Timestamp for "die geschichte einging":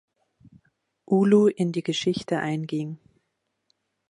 1.73-2.97